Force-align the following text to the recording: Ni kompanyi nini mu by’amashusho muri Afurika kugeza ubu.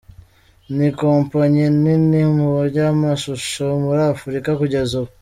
Ni 0.75 0.87
kompanyi 1.01 1.63
nini 1.81 2.21
mu 2.35 2.49
by’amashusho 2.67 3.65
muri 3.83 4.01
Afurika 4.13 4.49
kugeza 4.59 4.93
ubu. 5.01 5.11